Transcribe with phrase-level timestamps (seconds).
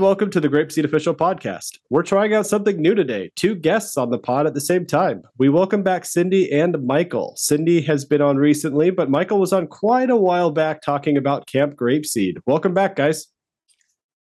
[0.00, 1.76] and welcome to the Grapeseed Official Podcast.
[1.90, 3.30] We're trying out something new today.
[3.36, 5.20] Two guests on the pod at the same time.
[5.36, 7.34] We welcome back Cindy and Michael.
[7.36, 11.46] Cindy has been on recently, but Michael was on quite a while back talking about
[11.46, 12.38] Camp Grapeseed.
[12.46, 13.26] Welcome back, guys.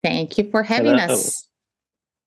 [0.03, 1.13] Thank you for having Hello.
[1.13, 1.47] us.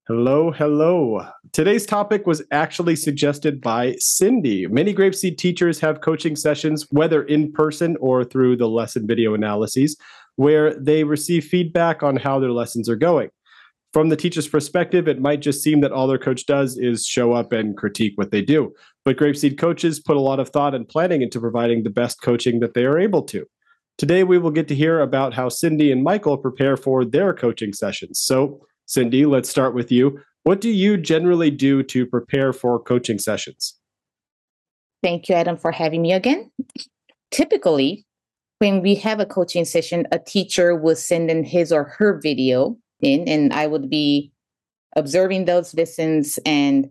[0.08, 1.26] Hello, hello.
[1.52, 4.66] Today's topic was actually suggested by Cindy.
[4.66, 9.98] Many Grapeseed teachers have coaching sessions, whether in person or through the lesson video analyses,
[10.36, 13.28] where they receive feedback on how their lessons are going.
[13.92, 17.32] From the teacher's perspective, it might just seem that all their coach does is show
[17.32, 18.72] up and critique what they do.
[19.04, 22.60] But Grapeseed coaches put a lot of thought and planning into providing the best coaching
[22.60, 23.44] that they are able to.
[23.98, 27.74] Today, we will get to hear about how Cindy and Michael prepare for their coaching
[27.74, 28.18] sessions.
[28.18, 30.18] So, Cindy, let's start with you.
[30.44, 33.78] What do you generally do to prepare for coaching sessions?
[35.02, 36.50] Thank you, Adam, for having me again.
[37.30, 38.06] Typically,
[38.58, 42.78] when we have a coaching session, a teacher will send in his or her video
[43.02, 44.32] in, and I would be
[44.96, 46.88] observing those lessons and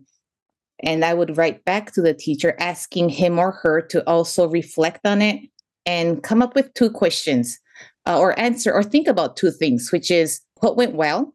[0.84, 5.06] and I would write back to the teacher asking him or her to also reflect
[5.06, 5.40] on it
[5.86, 7.60] and come up with two questions
[8.06, 11.34] uh, or answer or think about two things, which is what went well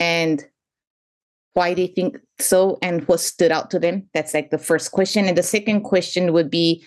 [0.00, 0.44] and
[1.52, 4.08] why they think so and what stood out to them.
[4.14, 5.26] That's like the first question.
[5.26, 6.82] And the second question would be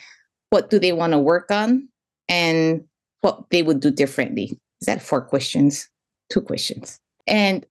[0.50, 1.88] what do they want to work on
[2.28, 2.84] and
[3.22, 4.60] what they would do differently.
[4.82, 5.88] Is that four questions?
[6.32, 7.00] Two questions.
[7.28, 7.66] And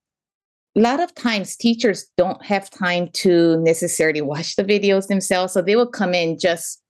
[0.75, 5.53] a lot of times teachers don't have time to necessarily watch the videos themselves.
[5.53, 6.81] So they will come in just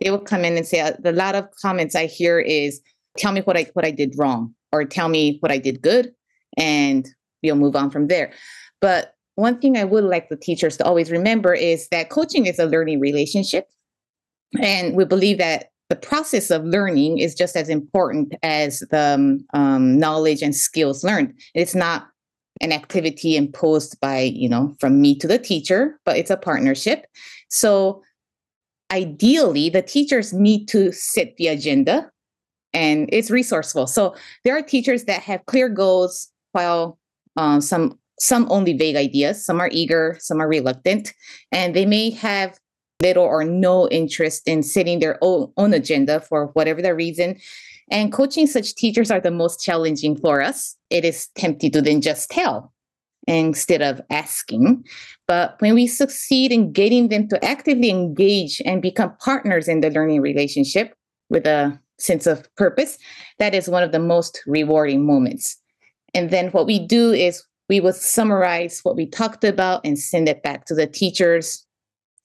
[0.00, 2.80] they will come in and say a lot of comments I hear is
[3.16, 6.12] tell me what I what I did wrong or tell me what I did good
[6.56, 7.08] and
[7.42, 8.32] we'll move on from there.
[8.80, 12.58] But one thing I would like the teachers to always remember is that coaching is
[12.58, 13.68] a learning relationship.
[14.60, 19.46] And we believe that the process of learning is just as important as the um,
[19.54, 21.32] um, knowledge and skills learned.
[21.54, 22.08] It's not
[22.60, 27.06] an activity imposed by, you know, from me to the teacher, but it's a partnership.
[27.48, 28.02] So
[28.90, 32.10] ideally, the teachers need to set the agenda
[32.72, 33.86] and it's resourceful.
[33.86, 36.98] So there are teachers that have clear goals while
[37.36, 41.12] uh, some some only vague ideas some are eager some are reluctant
[41.50, 42.56] and they may have
[43.04, 47.38] little or no interest in setting their own, own agenda for whatever the reason.
[47.90, 50.74] And coaching such teachers are the most challenging for us.
[50.88, 52.72] It is tempting to then just tell
[53.26, 54.84] instead of asking.
[55.26, 59.90] But when we succeed in getting them to actively engage and become partners in the
[59.90, 60.94] learning relationship
[61.30, 62.98] with a sense of purpose
[63.38, 65.56] that is one of the most rewarding moments.
[66.12, 70.28] And then what we do is we would summarize what we talked about and send
[70.28, 71.64] it back to the teachers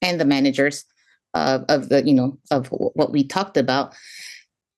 [0.01, 0.85] and the managers
[1.33, 3.93] uh, of the, you know, of what we talked about.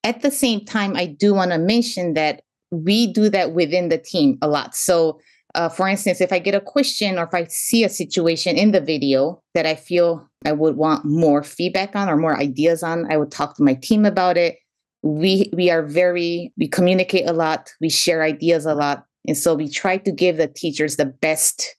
[0.04, 3.98] At the same time, I do want to mention that we do that within the
[3.98, 4.74] team a lot.
[4.74, 5.20] So,
[5.54, 8.72] uh, for instance, if I get a question or if I see a situation in
[8.72, 13.10] the video that I feel I would want more feedback on or more ideas on,
[13.12, 14.56] I would talk to my team about it
[15.02, 19.54] we we are very we communicate a lot we share ideas a lot and so
[19.54, 21.76] we try to give the teachers the best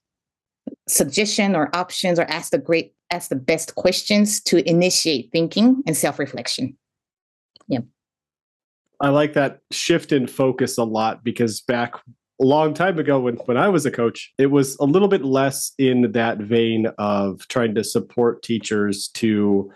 [0.87, 5.95] suggestion or options or ask the great ask the best questions to initiate thinking and
[5.95, 6.75] self-reflection
[7.67, 7.79] yeah
[8.99, 11.95] i like that shift in focus a lot because back
[12.41, 15.23] a long time ago when, when i was a coach it was a little bit
[15.23, 19.71] less in that vein of trying to support teachers to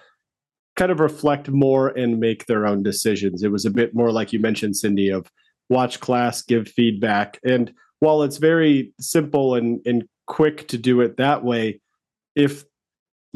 [0.77, 3.43] kind of reflect more and make their own decisions.
[3.43, 5.29] It was a bit more like you mentioned, Cindy, of
[5.69, 7.39] watch class, give feedback.
[7.43, 11.81] And while it's very simple and, and quick to do it that way,
[12.35, 12.63] if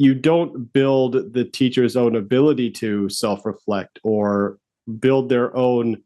[0.02, 4.58] you don't build the teacher's own ability to self-reflect or
[4.98, 6.02] build their own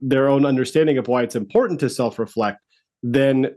[0.00, 2.58] their own understanding of why it's important to self-reflect,
[3.02, 3.54] then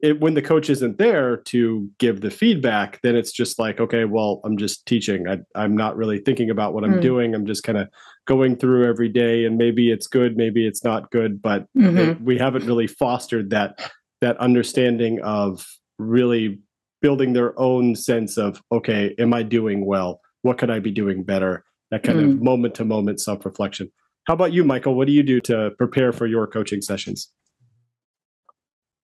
[0.00, 4.04] it, when the coach isn't there to give the feedback, then it's just like, okay,
[4.04, 5.26] well, I'm just teaching.
[5.28, 7.02] I, am not really thinking about what I'm mm.
[7.02, 7.34] doing.
[7.34, 7.88] I'm just kind of
[8.26, 11.98] going through every day, and maybe it's good, maybe it's not good, but mm-hmm.
[11.98, 13.90] it, we haven't really fostered that
[14.20, 15.66] that understanding of
[15.98, 16.60] really
[17.00, 20.20] building their own sense of, okay, am I doing well?
[20.42, 21.64] What could I be doing better?
[21.90, 22.32] That kind mm.
[22.32, 23.90] of moment to moment self reflection.
[24.26, 24.94] How about you, Michael?
[24.94, 27.32] What do you do to prepare for your coaching sessions?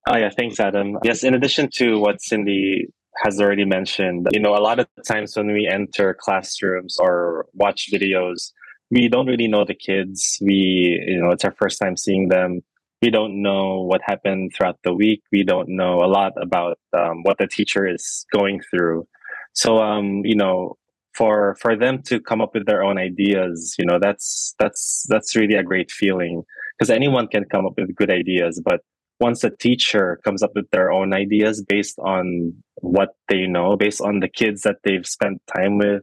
[0.06, 0.98] Oh yeah, thanks, Adam.
[1.02, 2.88] Yes, in addition to what Cindy
[3.22, 7.88] has already mentioned, you know, a lot of times when we enter classrooms or watch
[7.92, 8.52] videos,
[8.90, 10.38] we don't really know the kids.
[10.42, 12.60] We, you know, it's our first time seeing them.
[13.02, 15.22] We don't know what happened throughout the week.
[15.30, 19.06] We don't know a lot about um, what the teacher is going through.
[19.52, 20.76] So, um, you know,
[21.14, 25.36] for for them to come up with their own ideas, you know, that's that's that's
[25.36, 26.42] really a great feeling
[26.78, 28.80] because anyone can come up with good ideas, but
[29.20, 34.00] once a teacher comes up with their own ideas based on what they know, based
[34.00, 36.02] on the kids that they've spent time with,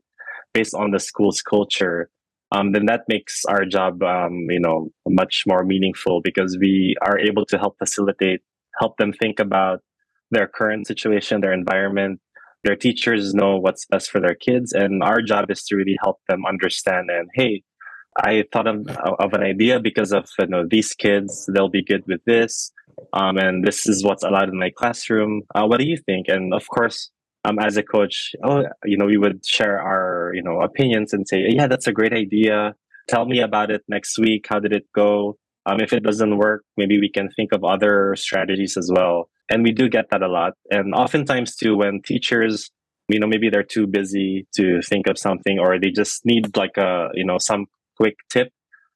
[0.53, 2.09] based on the school's culture,
[2.51, 7.17] um, then that makes our job, um, you know, much more meaningful because we are
[7.17, 8.41] able to help facilitate,
[8.79, 9.79] help them think about
[10.31, 12.19] their current situation, their environment.
[12.63, 16.19] Their teachers know what's best for their kids, and our job is to really help
[16.29, 17.09] them understand.
[17.09, 17.63] And hey,
[18.17, 18.87] I thought of,
[19.19, 22.71] of an idea because of you know these kids; they'll be good with this,
[23.13, 25.41] um, and this is what's allowed in my classroom.
[25.55, 26.27] Uh, what do you think?
[26.27, 27.09] And of course,
[27.43, 31.27] um, as a coach, oh, you know, we would share our you know opinions and
[31.27, 32.75] say, yeah, that's a great idea.
[33.07, 34.45] Tell me about it next week.
[34.49, 35.37] How did it go?
[35.65, 39.29] Um, if it doesn't work, maybe we can think of other strategies as well.
[39.49, 40.53] And we do get that a lot.
[40.71, 42.71] And oftentimes too, when teachers,
[43.09, 46.77] you know, maybe they're too busy to think of something, or they just need like
[46.77, 47.65] a, you know, some
[47.97, 48.51] quick tip.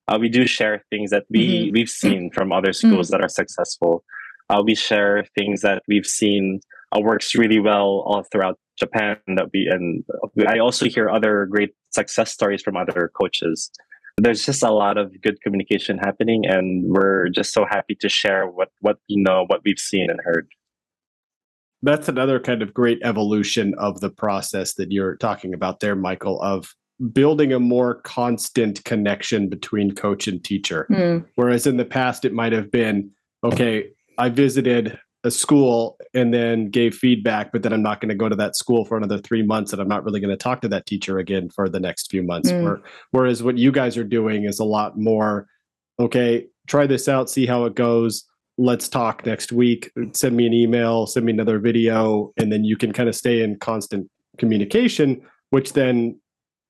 [0.08, 1.74] Uh, we do share things that we mm-hmm.
[1.74, 3.18] we've seen from other schools mm-hmm.
[3.18, 4.04] that are successful.
[4.50, 6.62] Uh, we share things that we've seen
[7.02, 9.18] works really well all throughout Japan.
[9.28, 10.04] That we and
[10.48, 13.72] I also hear other great success stories from other coaches
[14.18, 18.48] there's just a lot of good communication happening and we're just so happy to share
[18.48, 20.48] what what you know what we've seen and heard
[21.82, 26.42] that's another kind of great evolution of the process that you're talking about there michael
[26.42, 26.74] of
[27.12, 31.26] building a more constant connection between coach and teacher mm.
[31.36, 33.12] whereas in the past it might have been
[33.44, 38.16] okay i visited a school and then gave feedback, but then I'm not going to
[38.16, 40.62] go to that school for another three months and I'm not really going to talk
[40.62, 42.52] to that teacher again for the next few months.
[42.52, 42.80] Mm.
[43.10, 45.48] Whereas what you guys are doing is a lot more,
[46.00, 48.24] okay, try this out, see how it goes.
[48.60, 49.92] Let's talk next week.
[50.14, 53.42] Send me an email, send me another video, and then you can kind of stay
[53.42, 54.08] in constant
[54.38, 56.20] communication, which then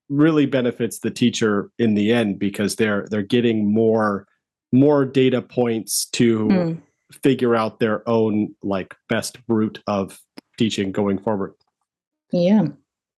[0.07, 4.27] really benefits the teacher in the end because they're they're getting more
[4.71, 6.81] more data points to mm
[7.23, 10.19] figure out their own like best route of
[10.57, 11.53] teaching going forward.
[12.31, 12.67] Yeah.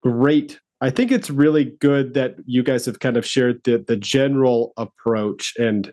[0.03, 0.59] Great.
[0.79, 4.73] I think it's really good that you guys have kind of shared the the general
[4.77, 5.91] approach and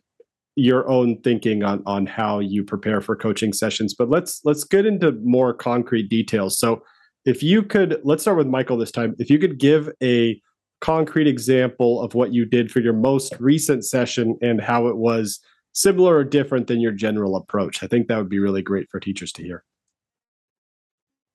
[0.56, 3.95] your own thinking on on how you prepare for coaching sessions.
[3.95, 6.59] But let's let's get into more concrete details.
[6.59, 6.83] So
[7.25, 9.15] if you could let's start with Michael this time.
[9.19, 10.41] If you could give a
[10.81, 15.41] concrete example of what you did for your most recent session and how it was
[15.75, 17.82] similar or different than your general approach?
[17.82, 19.65] I think that would be really great for teachers to hear.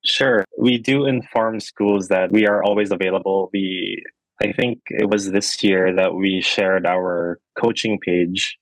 [0.03, 0.45] Sure.
[0.57, 3.50] We do inform schools that we are always available.
[3.53, 4.01] We
[4.41, 8.57] I think it was this year that we shared our coaching page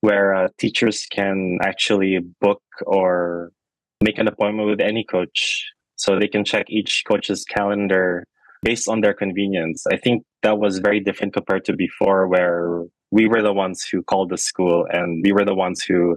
[0.00, 3.52] where uh, teachers can actually book or
[4.00, 8.24] make an appointment with any coach so they can check each coach's calendar
[8.62, 9.84] based on their convenience.
[9.86, 14.02] I think that was very different compared to before where we were the ones who
[14.02, 16.16] called the school and we were the ones who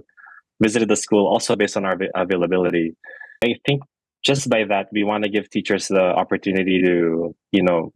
[0.62, 2.96] visited the school also based on our availability.
[3.42, 3.82] I think
[4.24, 7.92] just by that, we want to give teachers the opportunity to, you know,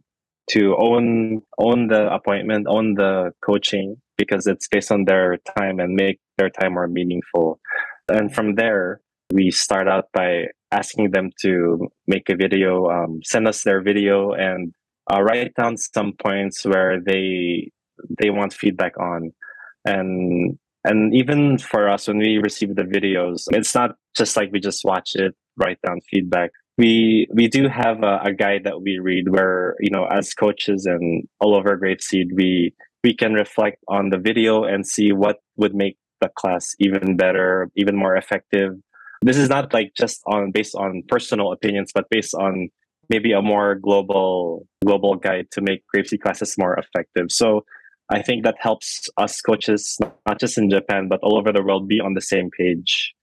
[0.51, 5.95] to own own the appointment, own the coaching because it's based on their time and
[5.95, 7.59] make their time more meaningful.
[8.09, 9.01] And from there,
[9.31, 14.33] we start out by asking them to make a video, um, send us their video,
[14.33, 14.73] and
[15.11, 17.71] uh, write down some points where they
[18.21, 19.31] they want feedback on.
[19.85, 24.59] And and even for us when we receive the videos it's not just like we
[24.59, 26.51] just watch it write down feedback.
[26.77, 30.85] We we do have a, a guide that we read where you know as coaches
[30.85, 35.75] and all over grapeseed we we can reflect on the video and see what would
[35.75, 38.73] make the class even better even more effective.
[39.21, 42.69] This is not like just on based on personal opinions but based on
[43.09, 47.27] maybe a more global global guide to make grapeseed classes more effective.
[47.29, 47.65] So
[48.11, 49.97] I think that helps us coaches,
[50.27, 53.13] not just in Japan, but all over the world, be on the same page.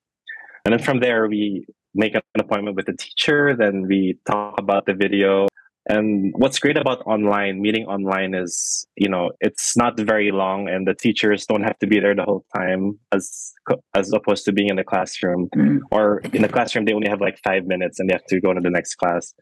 [0.65, 4.87] And then from there, we make an appointment with the teacher, then we talk about
[4.87, 5.49] the video.
[5.89, 10.87] And what's great about online, meeting online is, you know, it's not very long and
[10.87, 13.53] the teachers don't have to be there the whole time as
[13.95, 15.49] as opposed to being in the classroom.
[15.55, 15.79] Mm.
[15.93, 18.53] Or in the classroom, they only have like five minutes and they have to go
[18.53, 19.33] to the next class.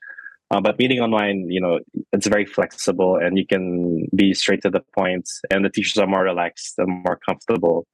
[0.51, 1.81] Uh, but meeting online, you know,
[2.13, 6.07] it's very flexible and you can be straight to the point, and the teachers are
[6.07, 7.87] more relaxed and more comfortable.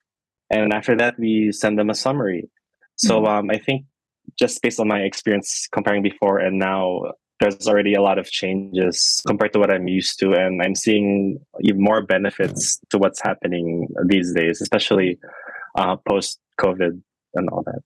[0.51, 2.51] And after that, we send them a summary.
[2.97, 3.27] So mm-hmm.
[3.27, 3.87] um, I think
[4.39, 9.23] just based on my experience comparing before and now, there's already a lot of changes
[9.27, 13.89] compared to what I'm used to, and I'm seeing even more benefits to what's happening
[14.07, 15.19] these days, especially
[15.79, 17.01] uh, post COVID
[17.35, 17.81] and all that.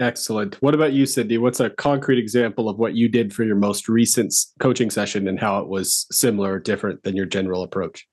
[0.00, 0.56] Excellent.
[0.56, 1.38] What about you, Cindy?
[1.38, 5.38] What's a concrete example of what you did for your most recent coaching session and
[5.38, 8.06] how it was similar or different than your general approach?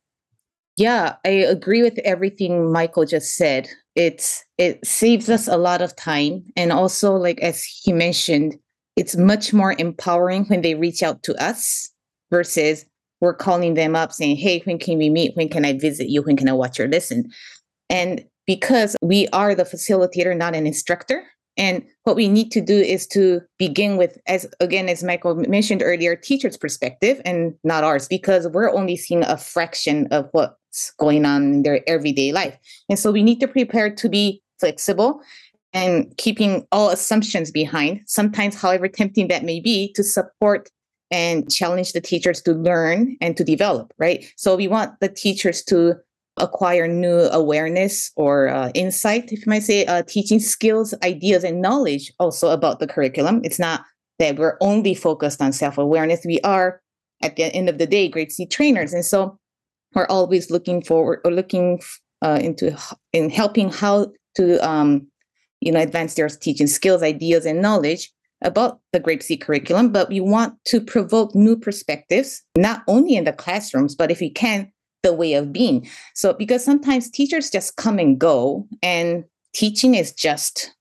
[0.78, 3.68] Yeah, I agree with everything Michael just said.
[3.96, 8.58] It's it saves us a lot of time and also like as he mentioned,
[8.96, 11.90] it's much more empowering when they reach out to us
[12.30, 12.86] versus
[13.22, 15.36] we're calling them up saying, "Hey, when can we meet?
[15.36, 16.22] When can I visit you?
[16.22, 17.30] When can I watch your lesson?"
[17.90, 21.24] And because we are the facilitator, not an instructor,
[21.62, 25.84] and what we need to do is to begin with, as again, as Michael mentioned
[25.86, 31.24] earlier, teacher's perspective and not ours, because we're only seeing a fraction of what's going
[31.24, 32.58] on in their everyday life.
[32.90, 35.22] And so we need to prepare to be flexible
[35.72, 40.68] and keeping all assumptions behind, sometimes, however tempting that may be, to support
[41.12, 44.26] and challenge the teachers to learn and to develop, right?
[44.36, 45.96] So we want the teachers to
[46.42, 51.62] acquire new awareness or uh, insight, if you might say, uh, teaching skills, ideas, and
[51.62, 53.42] knowledge also about the curriculum.
[53.44, 53.86] It's not
[54.20, 56.22] that we're only focused on self awareness.
[56.26, 56.82] We are,
[57.22, 58.94] at the end of the day, GrapeSEED trainers.
[58.94, 59.40] And so
[59.94, 61.82] we're always looking forward or looking
[62.22, 62.78] uh, into
[63.14, 65.08] in helping how to um,
[65.60, 68.12] you know advance their teaching skills, ideas, and knowledge
[68.44, 69.92] about the GrapeSEED curriculum.
[69.92, 74.30] But we want to provoke new perspectives, not only in the classrooms, but if we
[74.30, 74.72] can,
[75.04, 75.88] the way of being.
[76.16, 80.74] So, because sometimes teachers just come and go, and teaching is just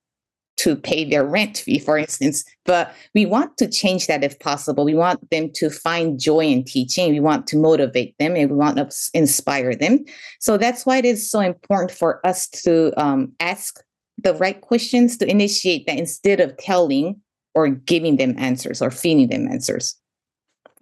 [0.59, 2.45] to pay their rent fee, for instance.
[2.67, 4.85] But we want to change that if possible.
[4.85, 7.11] We want them to find joy in teaching.
[7.11, 10.05] We want to motivate them and we want to inspire them.
[10.39, 13.83] So that's why it is so important for us to um, ask
[14.23, 17.19] the right questions to initiate that instead of telling
[17.55, 19.97] or giving them answers or feeding them answers.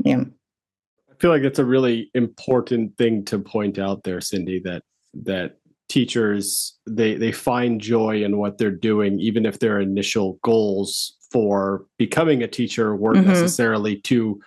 [0.04, 0.24] Yeah
[1.20, 4.82] feel like it's a really important thing to point out there, Cindy, that
[5.24, 5.56] that
[5.88, 11.86] teachers they they find joy in what they're doing, even if their initial goals for
[11.98, 13.28] becoming a teacher weren't mm-hmm.
[13.28, 14.40] necessarily to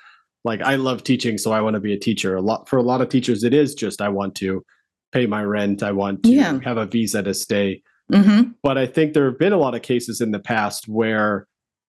[0.43, 2.35] like I love teaching, so I want to be a teacher.
[2.35, 4.63] A lot for a lot of teachers, it is just I want to
[5.11, 6.59] pay my rent, I want to yeah.
[6.63, 7.81] have a visa to stay.
[8.11, 8.51] Mm-hmm.
[8.63, 11.47] But I think there have been a lot of cases in the past where,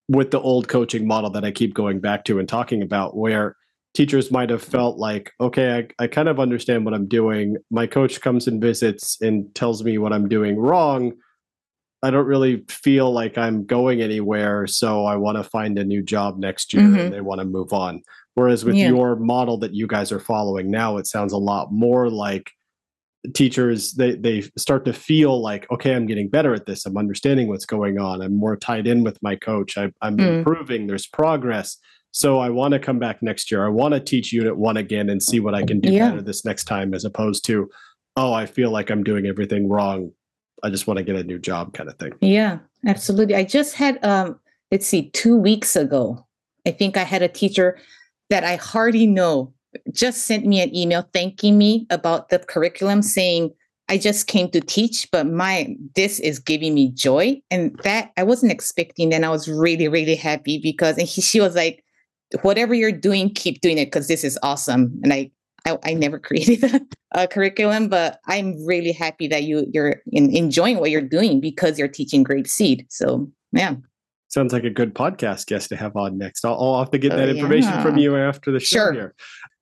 [0.08, 3.56] with the old coaching model that I keep going back to and talking about, where
[3.94, 7.56] teachers might have felt like, okay, I, I kind of understand what I'm doing.
[7.70, 11.12] My coach comes and visits and tells me what I'm doing wrong.
[12.02, 16.02] I don't really feel like I'm going anywhere, so I want to find a new
[16.02, 16.98] job next year mm-hmm.
[16.98, 18.02] and they want to move on.
[18.34, 18.88] Whereas with yeah.
[18.88, 22.50] your model that you guys are following now, it sounds a lot more like
[23.34, 27.46] teachers they they start to feel like okay i'm getting better at this i'm understanding
[27.46, 30.38] what's going on i'm more tied in with my coach I, am mm.
[30.38, 31.78] improving there's progress
[32.12, 33.64] so I want to come back next year.
[33.64, 36.10] I want to teach unit one again and see what I can do yeah.
[36.10, 37.70] better this next time, as opposed to,
[38.16, 40.12] oh, I feel like I'm doing everything wrong.
[40.62, 42.12] I just want to get a new job kind of thing.
[42.20, 43.34] Yeah, absolutely.
[43.34, 44.38] I just had um
[44.70, 46.26] let's see, two weeks ago,
[46.66, 47.78] I think I had a teacher
[48.30, 49.52] that I hardly know
[49.92, 53.50] just sent me an email thanking me about the curriculum saying
[53.88, 57.40] I just came to teach, but my this is giving me joy.
[57.50, 59.12] And that I wasn't expecting.
[59.12, 61.84] And I was really, really happy because and he, she was like,
[62.42, 64.98] whatever you're doing, keep doing it because this is awesome.
[65.02, 65.30] And I,
[65.66, 66.80] I, I never created a,
[67.12, 71.78] a, curriculum, but I'm really happy that you you're in, enjoying what you're doing because
[71.78, 72.86] you're teaching GrapeSEED.
[72.88, 73.74] So yeah.
[74.28, 76.44] Sounds like a good podcast guest to have on next.
[76.44, 78.92] I'll, I'll have to get oh, that oh, information from you after the show sure.
[78.92, 79.14] here.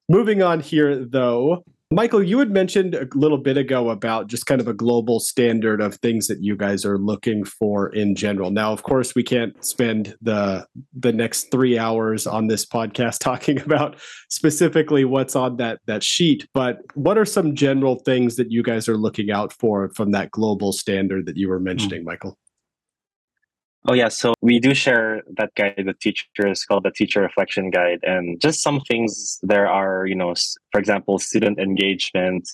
[0.08, 4.60] Moving on here, though, Michael, you had mentioned a little bit ago about just kind
[4.60, 8.52] of a global standard of things that you guys are looking for in general.
[8.52, 13.60] Now, of course, we can't spend the the next 3 hours on this podcast talking
[13.60, 13.96] about
[14.28, 18.88] specifically what's on that that sheet, but what are some general things that you guys
[18.88, 22.06] are looking out for from that global standard that you were mentioning, mm.
[22.06, 22.38] Michael?
[23.86, 28.00] Oh yeah, so we do share that guide with teachers called the Teacher Reflection Guide,
[28.02, 30.34] and just some things there are, you know,
[30.70, 32.46] for example, student engagement.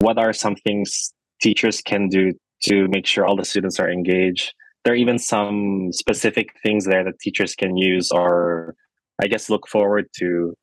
[0.00, 4.52] What are some things teachers can do to make sure all the students are engaged?
[4.84, 8.74] There are even some specific things there that teachers can use, or
[9.22, 10.54] I guess look forward to.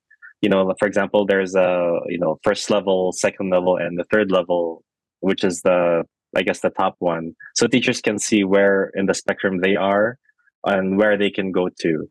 [0.41, 4.29] You know, for example, there's a you know first level, second level, and the third
[4.29, 4.84] level,
[5.22, 6.03] which is the
[6.36, 7.34] I guess the top one.
[7.56, 10.18] So teachers can see where in the spectrum they are
[10.66, 12.08] and where they can go to.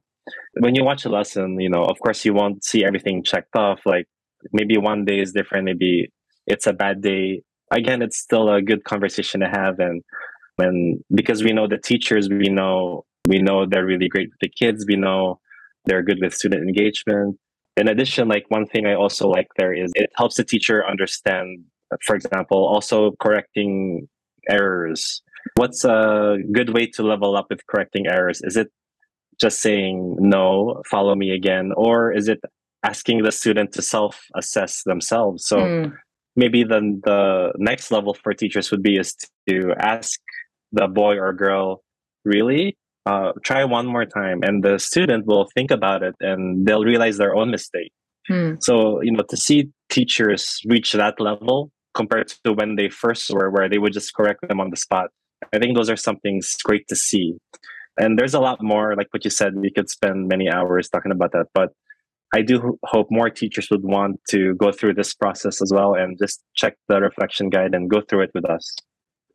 [0.61, 3.81] When you watch a lesson, you know, of course you won't see everything checked off.
[3.85, 4.07] Like
[4.53, 6.13] maybe one day is different, maybe
[6.47, 7.43] it's a bad day.
[7.71, 10.03] Again, it's still a good conversation to have and
[10.57, 14.49] when because we know the teachers, we know we know they're really great with the
[14.49, 15.41] kids, we know
[15.87, 17.39] they're good with student engagement.
[17.77, 21.65] In addition, like one thing I also like there is it helps the teacher understand
[22.01, 24.09] for example, also correcting
[24.49, 25.23] errors.
[25.57, 28.41] What's a good way to level up with correcting errors?
[28.43, 28.71] Is it
[29.41, 32.41] just saying no, follow me again, or is it
[32.85, 35.47] asking the student to self assess themselves?
[35.47, 35.93] So, mm.
[36.37, 39.17] maybe then the next level for teachers would be is
[39.49, 40.21] to ask
[40.71, 41.83] the boy or girl,
[42.25, 46.85] really uh, try one more time, and the student will think about it and they'll
[46.85, 47.93] realize their own mistake.
[48.29, 48.55] Hmm.
[48.61, 53.51] So you know to see teachers reach that level compared to when they first were,
[53.51, 55.11] where they would just correct them on the spot.
[55.53, 57.35] I think those are some things great to see.
[57.99, 61.13] And there's a lot more, like what you said, we could spend many hours talking
[61.13, 61.47] about that.
[61.53, 61.71] But
[62.35, 66.17] I do hope more teachers would want to go through this process as well and
[66.19, 68.75] just check the reflection guide and go through it with us.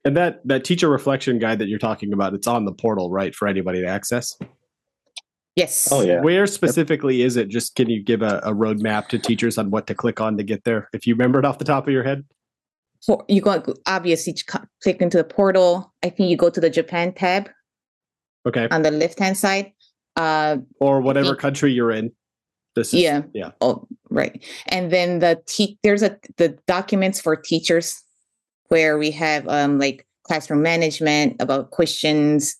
[0.03, 3.35] And that that teacher reflection guide that you're talking about, it's on the portal, right,
[3.35, 4.35] for anybody to access.
[5.55, 5.89] Yes.
[5.91, 6.21] Oh yeah.
[6.21, 7.49] Where specifically is it?
[7.49, 10.43] Just can you give a, a roadmap to teachers on what to click on to
[10.43, 10.87] get there?
[10.93, 12.23] If you remember it off the top of your head.
[13.05, 14.35] For, you go obviously
[14.81, 15.93] click into the portal.
[16.03, 17.49] I think you go to the Japan tab
[18.47, 18.67] Okay.
[18.71, 19.71] on the left hand side.
[20.15, 22.11] Uh, Or whatever think- country you're in.
[22.75, 23.23] This is Yeah.
[23.33, 23.51] yeah.
[23.61, 24.43] Oh, right.
[24.67, 28.03] And then the te- there's a the documents for teachers
[28.69, 32.55] where we have um like classroom management about questions,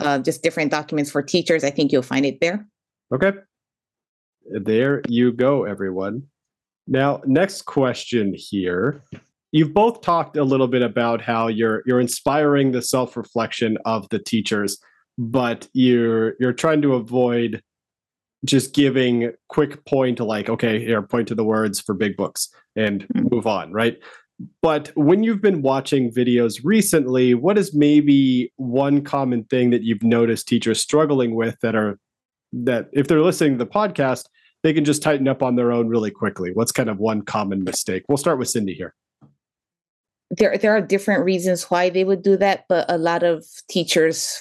[0.00, 1.62] uh, just different documents for teachers.
[1.62, 2.66] I think you'll find it there.
[3.14, 3.32] Okay.
[4.50, 6.24] There you go, everyone.
[6.88, 9.02] Now, next question here.
[9.52, 14.18] You've both talked a little bit about how you're you're inspiring the self-reflection of the
[14.18, 14.78] teachers,
[15.18, 17.62] but you're you're trying to avoid
[18.44, 22.48] just giving quick point to like, okay, here, point to the words for big books
[22.74, 23.30] and Mhm.
[23.30, 23.98] move on, right?
[24.62, 30.02] But when you've been watching videos recently, what is maybe one common thing that you've
[30.02, 31.98] noticed teachers struggling with that are
[32.52, 34.24] that if they're listening to the podcast,
[34.64, 36.50] they can just tighten up on their own really quickly.
[36.52, 38.02] What's kind of one common mistake?
[38.08, 38.94] We'll start with Cindy here.
[40.32, 44.40] There there are different reasons why they would do that, but a lot of teachers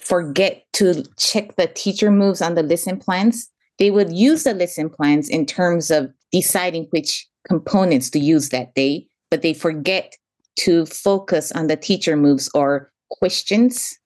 [0.00, 3.48] forget to check the teacher moves on the lesson plans.
[3.78, 8.74] They would use the lesson plans in terms of deciding which components to use that
[8.74, 10.14] day, but they forget
[10.56, 13.98] to focus on the teacher moves or questions.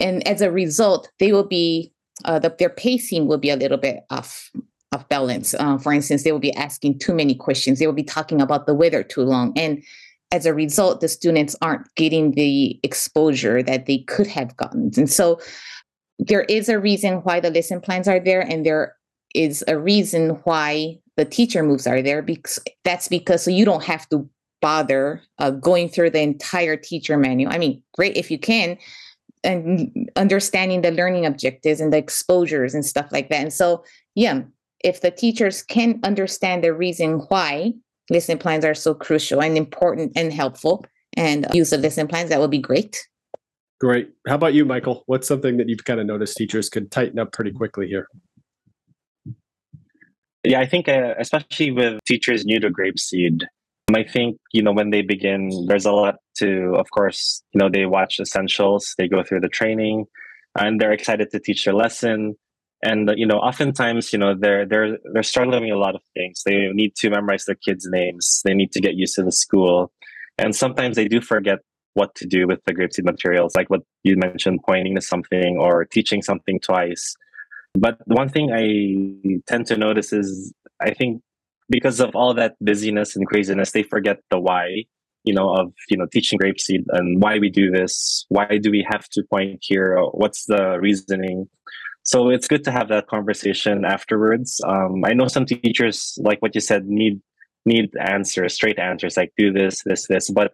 [0.00, 1.92] And as a result, they will be
[2.24, 4.50] uh, the, their pacing will be a little bit off
[4.92, 5.54] of balance.
[5.54, 7.78] Uh, for instance, they will be asking too many questions.
[7.78, 9.82] They will be talking about the weather too long, and
[10.32, 14.90] as a result, the students aren't getting the exposure that they could have gotten.
[14.96, 15.38] And so,
[16.18, 18.96] there is a reason why the lesson plans are there, and there
[19.34, 22.22] is a reason why the teacher moves are there.
[22.22, 24.28] Because that's because so you don't have to
[24.60, 27.52] bother uh, going through the entire teacher manual.
[27.52, 28.78] I mean, great if you can,
[29.44, 33.42] and understanding the learning objectives and the exposures and stuff like that.
[33.42, 34.42] And so, yeah,
[34.82, 37.74] if the teachers can understand the reason why
[38.12, 40.84] lesson plans are so crucial and important and helpful
[41.16, 43.06] and use of lesson plans, that would be great.
[43.80, 44.10] Great.
[44.28, 45.02] How about you, Michael?
[45.06, 48.06] What's something that you've kind of noticed teachers could tighten up pretty quickly here?
[50.44, 53.42] Yeah, I think uh, especially with teachers new to Grapeseed,
[53.88, 56.74] um, I think you know when they begin, there's a lot to.
[56.76, 60.06] Of course, you know they watch essentials, they go through the training,
[60.58, 62.36] and they're excited to teach their lesson.
[62.82, 66.42] And you know, oftentimes, you know, they're they're they're struggling with a lot of things.
[66.44, 68.42] They need to memorize their kids' names.
[68.44, 69.92] They need to get used to the school,
[70.36, 71.58] and sometimes they do forget
[71.94, 75.84] what to do with the Grapeseed materials, like what you mentioned, pointing to something or
[75.84, 77.14] teaching something twice.
[77.74, 81.22] But one thing I tend to notice is I think
[81.68, 84.84] because of all that busyness and craziness, they forget the why,
[85.24, 88.26] you know, of you know teaching grapeseed and why we do this.
[88.28, 89.98] Why do we have to point here?
[90.12, 91.48] What's the reasoning?
[92.04, 94.60] So it's good to have that conversation afterwards.
[94.66, 97.20] Um, I know some teachers, like what you said, need
[97.64, 100.28] need answers, straight answers, like do this, this, this.
[100.30, 100.52] But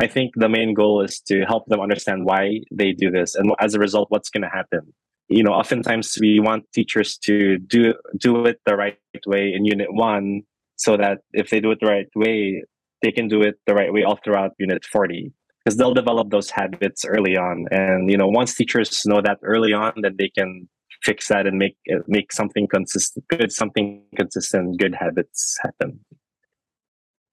[0.00, 3.52] I think the main goal is to help them understand why they do this, and
[3.60, 4.92] as a result, what's going to happen
[5.28, 9.92] you know oftentimes we want teachers to do do it the right way in unit
[9.92, 10.42] one
[10.76, 12.62] so that if they do it the right way
[13.02, 15.32] they can do it the right way all throughout unit 40
[15.64, 19.72] because they'll develop those habits early on and you know once teachers know that early
[19.72, 20.68] on then they can
[21.02, 26.00] fix that and make uh, make something consistent good something consistent good habits happen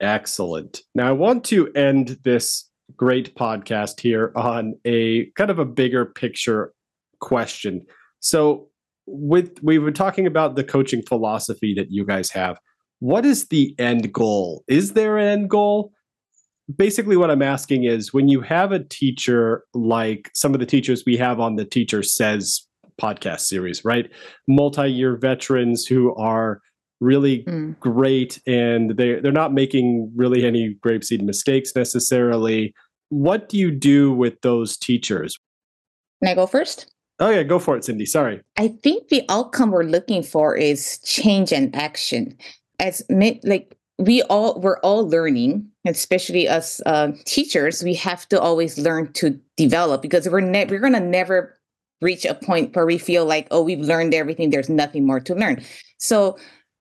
[0.04, 0.82] Excellent.
[0.94, 6.06] Now, I want to end this great podcast here on a kind of a bigger
[6.06, 6.74] picture
[7.22, 7.86] question.
[8.20, 8.68] So,
[9.06, 12.58] with we were talking about the coaching philosophy that you guys have.
[13.00, 14.66] What is the end goal?
[14.68, 15.94] Is there an end goal?
[16.76, 21.04] Basically, what I'm asking is when you have a teacher like some of the teachers
[21.06, 22.68] we have on the Teacher Says
[23.02, 24.10] podcast series, right?
[24.48, 26.62] Multi year veterans who are
[27.02, 27.78] really Mm.
[27.80, 32.74] great and they they're not making really any grapeseed mistakes necessarily.
[33.10, 35.38] What do you do with those teachers?
[36.24, 36.88] Can I go first?
[37.20, 38.06] Oh yeah, go for it, Cindy.
[38.06, 38.42] Sorry.
[38.58, 42.38] I think the outcome we're looking for is change and action.
[42.80, 48.78] As like we all we're all learning especially us uh, teachers we have to always
[48.80, 51.60] learn to develop because we're ne- we're going to never
[52.04, 54.50] reach a point where we feel like oh we've learned everything.
[54.50, 55.64] There's nothing more to learn.
[55.98, 56.38] So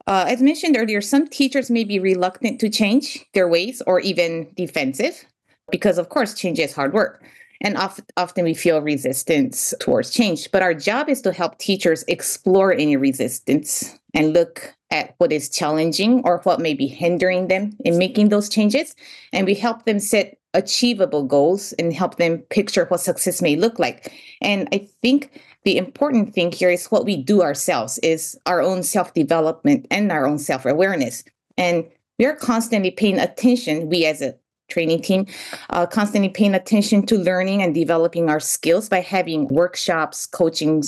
[0.07, 4.51] uh, as mentioned earlier some teachers may be reluctant to change their ways or even
[4.57, 5.25] defensive
[5.71, 7.25] because of course change is hard work.
[7.65, 10.51] And oft- often we feel resistance towards change.
[10.51, 15.49] But our job is to help teachers explore any resistance and look at what is
[15.49, 18.97] challenging or what may be hindering them in making those changes.
[19.33, 23.79] And we help them set achievable goals and help them picture what success may look
[23.79, 24.13] like.
[24.41, 28.83] And I think the important thing here is what we do ourselves is our own
[28.83, 31.25] self-development and our own self-awareness.
[31.57, 31.85] And
[32.19, 34.35] we are constantly paying attention, we as a
[34.69, 35.27] training team,
[35.71, 40.83] uh, constantly paying attention to learning and developing our skills by having workshops, coaching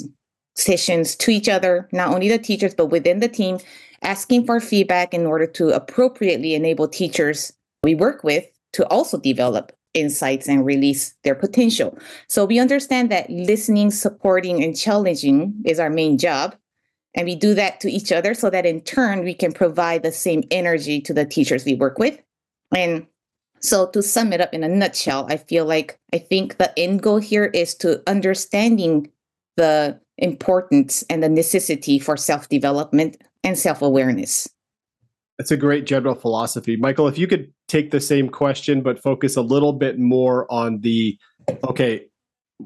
[0.57, 3.59] sessions to each other, not only the teachers, but within the team,
[4.03, 9.73] asking for feedback in order to appropriately enable teachers we work with to also develop
[9.95, 11.97] insights and release their potential.
[12.29, 16.55] So we understand that listening, supporting, and challenging is our main job.
[17.15, 20.11] And we do that to each other so that in turn we can provide the
[20.11, 22.21] same energy to the teachers we work with.
[22.75, 23.07] And
[23.61, 27.03] so to sum it up in a nutshell, I feel like I think the end
[27.03, 29.11] goal here is to understanding
[29.57, 34.49] the importance and the necessity for self-development and self awareness.
[35.39, 36.77] That's a great general philosophy.
[36.77, 40.81] Michael, if you could take the same question, but focus a little bit more on
[40.83, 41.19] the
[41.69, 42.07] okay,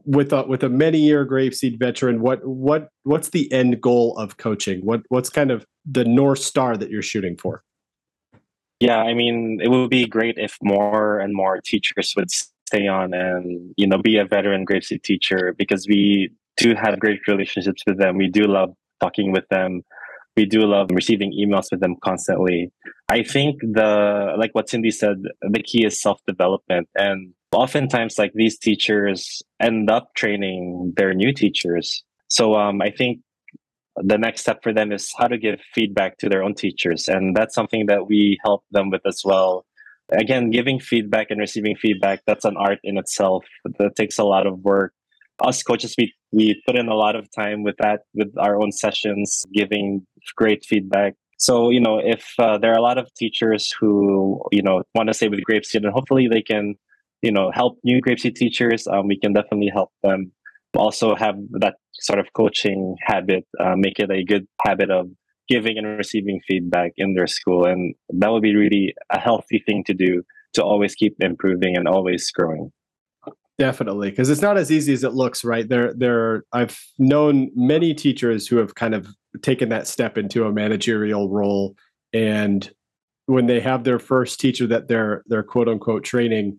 [0.04, 4.36] with a with a many year grapeseed veteran, what what what's the end goal of
[4.36, 4.84] coaching?
[4.84, 7.62] What what's kind of the north star that you're shooting for?
[8.80, 13.14] Yeah, I mean, it would be great if more and more teachers would stay on
[13.14, 17.98] and you know be a veteran grapeseed teacher because we do have great relationships with
[17.98, 18.18] them.
[18.18, 19.82] We do love talking with them
[20.38, 22.70] we do love receiving emails with them constantly.
[23.08, 28.32] I think the like what Cindy said, the key is self development, and oftentimes like
[28.34, 32.04] these teachers end up training their new teachers.
[32.28, 33.18] So um, I think
[33.96, 37.36] the next step for them is how to give feedback to their own teachers, and
[37.36, 39.66] that's something that we help them with as well.
[40.12, 43.44] Again, giving feedback and receiving feedback, that's an art in itself.
[43.78, 44.92] That takes a lot of work
[45.40, 48.72] us coaches we we put in a lot of time with that with our own
[48.72, 51.14] sessions giving great feedback.
[51.38, 55.08] So you know if uh, there are a lot of teachers who you know want
[55.08, 56.74] to stay with grapeseed and hopefully they can
[57.22, 60.32] you know help new grapeseed teachers um, we can definitely help them
[60.76, 65.08] also have that sort of coaching habit uh, make it a good habit of
[65.48, 67.64] giving and receiving feedback in their school.
[67.64, 70.22] And that would be really a healthy thing to do
[70.54, 72.70] to always keep improving and always growing
[73.58, 75.68] Definitely, because it's not as easy as it looks, right?
[75.68, 76.44] There, there.
[76.52, 79.08] I've known many teachers who have kind of
[79.42, 81.74] taken that step into a managerial role,
[82.12, 82.70] and
[83.26, 86.56] when they have their first teacher that they're they're quote unquote training,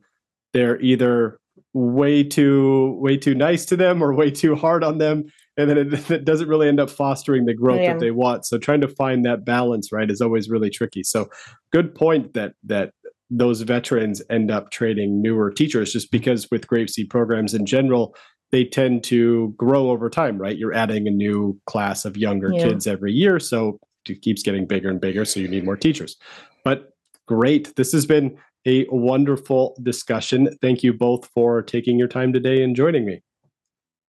[0.52, 1.40] they're either
[1.74, 5.24] way too way too nice to them or way too hard on them,
[5.56, 7.94] and then it, it doesn't really end up fostering the growth yeah.
[7.94, 8.46] that they want.
[8.46, 11.04] So trying to find that balance, right, is always really tricky.
[11.04, 11.30] So
[11.72, 12.92] good point that that
[13.30, 18.16] those veterans end up training newer teachers just because with GrapeSEED programs in general
[18.52, 20.58] they tend to grow over time right?
[20.58, 22.64] You're adding a new class of younger yeah.
[22.64, 26.18] kids every year so it keeps getting bigger and bigger so you need more teachers.
[26.64, 26.94] But
[27.28, 27.76] great.
[27.76, 30.50] This has been a wonderful discussion.
[30.62, 33.22] Thank you both for taking your time today and joining me.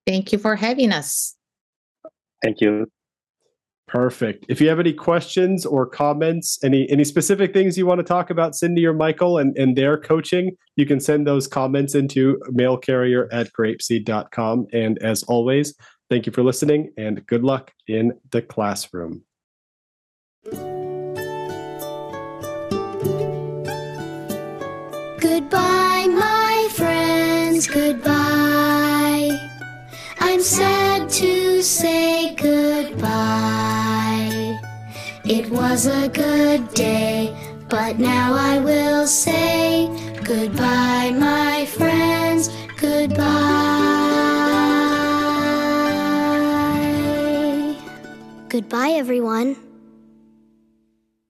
[0.06, 1.36] Thank you for having us.
[2.42, 2.86] Thank you
[3.90, 4.46] Perfect.
[4.48, 8.30] If you have any questions or comments, any any specific things you want to talk
[8.30, 13.26] about, Cindy or Michael and, and their coaching, you can send those comments into mailcarrier
[13.32, 14.68] at grapeseed.com.
[14.72, 15.74] And as always,
[16.08, 19.24] thank you for listening and good luck in the classroom.
[25.20, 27.66] Goodbye, my friends.
[27.66, 28.79] Goodbye.
[30.40, 33.06] I'm sad to say goodbye.
[35.22, 37.36] It was a good day,
[37.68, 39.86] but now I will say
[40.24, 42.48] goodbye, my friends,
[42.78, 43.20] goodbye.
[48.48, 49.69] Goodbye, everyone.